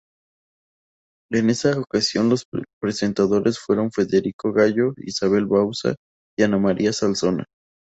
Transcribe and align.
En 1.31 1.51
esta 1.51 1.79
ocasión 1.79 2.27
los 2.27 2.45
presentadores 2.81 3.59
fueron 3.59 3.91
Federico 3.91 4.51
Gallo, 4.51 4.95
Isabel 4.97 5.45
Bauzá 5.45 5.95
y 6.35 6.41
Ana 6.41 6.57
María 6.57 6.91
Solsona. 6.91 7.45